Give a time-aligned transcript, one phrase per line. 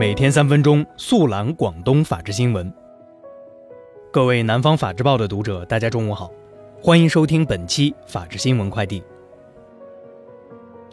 [0.00, 2.72] 每天三分钟，速览广东法治新闻。
[4.10, 6.32] 各位南方法制报的读者，大家中午好，
[6.80, 9.02] 欢迎收听本期法治新闻快递。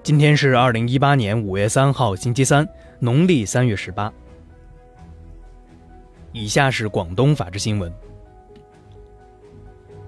[0.04, 2.68] 今天是二零一八年五月三号，星期三，
[3.00, 4.12] 农历三月十八。
[6.34, 7.90] 以下是广东法治新闻。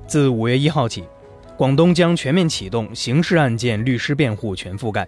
[0.07, 1.05] 自五月一号起，
[1.55, 5.07] 广东将全面启动刑事案件律师辩护全覆盖。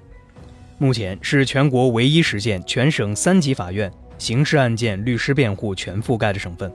[0.82, 6.74] 目前是全国唯一实现全省三级法院刑事案件律师辩护全覆盖的省份。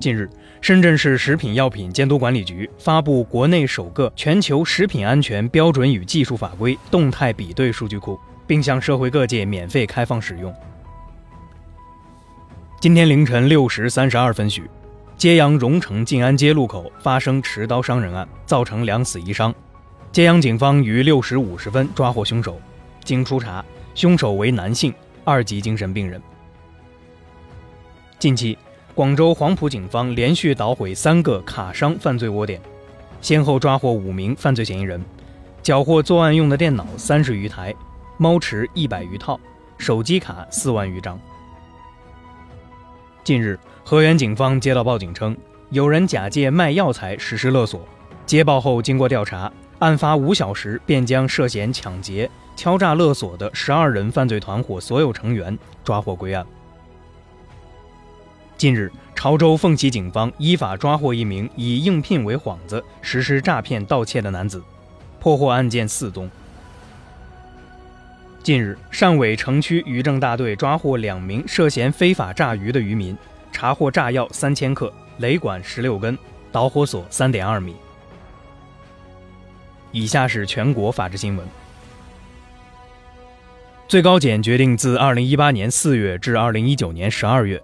[0.00, 0.30] 近日，
[0.62, 10.50] 深圳市食品药品监督管理局发布国内首个全球食品安全标准与技术法规动态比对数据库，并向社会各界免费开放使用。
[12.80, 14.62] 今天凌晨六时三十二分许，
[15.18, 19.54] 揭阳荣城静安街路口发生持刀伤人案，造成两死一伤。
[20.12, 22.60] 揭阳警方于六时五十分抓获凶手，
[23.02, 24.92] 经初查，凶手为男性，
[25.24, 26.20] 二级精神病人。
[28.18, 28.58] 近期，
[28.94, 32.60] 广州黄埔警方连续捣毁三个卡商犯罪窝点，
[33.22, 35.02] 先后抓获五名犯罪嫌疑人，
[35.62, 37.74] 缴获作案用的电脑三十余台，
[38.18, 39.40] 猫池一百余套，
[39.78, 41.18] 手机卡四万余张。
[43.24, 45.34] 近日，河源警方接到报警称，
[45.70, 47.80] 有人假借卖药材实施勒索，
[48.26, 49.50] 接报后经过调查。
[49.82, 56.46] 案发五小时，便将涉嫌抢劫、敲诈勒索的十二人犯罪团伙所有成员抓获归案。
[58.56, 64.62] 近日，潮州凤起警方依法抓获一名以应聘为幌子实施诈骗盗窃的男子，
[65.18, 66.30] 破获案件四宗。
[68.40, 73.18] 近日，汕尾城区渔政大队抓获两名涉嫌非法炸鱼的渔民，
[73.50, 76.16] 查获炸药三千克、雷管十六根、
[76.52, 77.74] 导火索三点二米。
[79.92, 81.46] 以下是全国法制新闻。
[83.86, 87.62] 最高检决定自二零一八年四月至二零一九年十二月，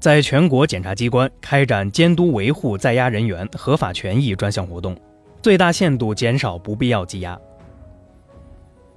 [0.00, 4.96] 在全国检察机关开展监督维护在押人员合法权益专项活动，
[5.42, 7.38] 最大限度减少不必要羁押。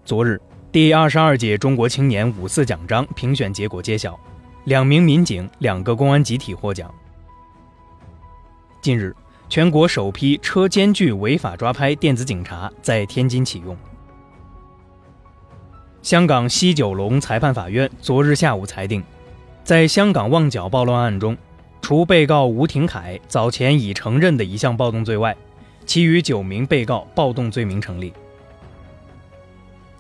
[0.06, 0.40] 昨日，
[0.72, 4.18] 第二十二届中国青年五四奖章评选结果揭晓，
[4.64, 6.90] 两名民警、两个公安集体获奖。
[8.82, 9.14] 近日。
[9.50, 13.76] 全国首批车间距违法抓拍电子警察在天津启用。
[16.04, 19.04] 香港西九龙裁判法院昨日下午裁定，
[19.64, 21.36] 在香港旺角暴乱案中，
[21.82, 25.36] 除被告吴廷凯早前已承认的一项暴动罪外，
[25.84, 28.14] 其余九名被告暴动罪名成立。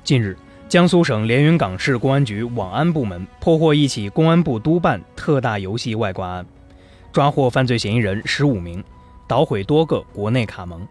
[0.03, 0.37] 近日，
[0.69, 6.45] 江苏省连云港市公安局网安部门破获一起公安部督办特大游戏外挂案，
[7.11, 8.83] 抓获犯罪嫌疑人十五名。
[9.29, 10.87] 捣毁多个国内卡盟。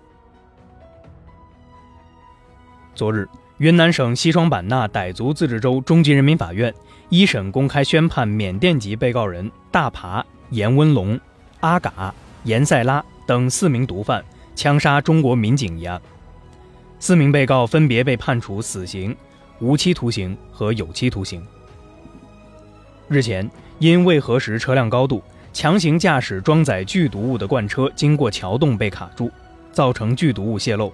[2.95, 6.73] 昨日，云南省西双版纳傣族自治州中级人民法院
[7.09, 11.19] 一审公开宣判缅甸籍被告人大爬、严温龙、
[11.59, 14.25] 阿嘎、严塞拉等四名毒贩
[14.55, 16.01] 枪杀中国民警一案，
[17.01, 19.17] 四名被告分别被判处死刑、
[19.59, 21.45] 无期徒刑和有期徒刑。
[23.09, 23.51] 日前，
[23.81, 25.21] 因未核实车辆高度。
[25.59, 29.29] 强行驾驶装载剧毒物的罐车经过桥洞被卡住，
[29.73, 30.93] 造成剧毒物泄漏。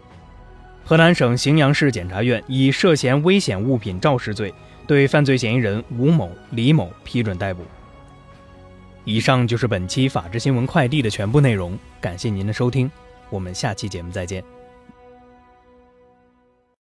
[0.86, 4.54] 河南省荥阳市检察院以涉嫌危险物品肇事罪，
[4.86, 7.62] 对犯罪嫌疑人吴某、李某批准逮捕。
[9.04, 12.90] 以上就是本期法治新闻快递的全部内容，感谢您的收听，
[13.28, 14.42] 我们下期节目再见。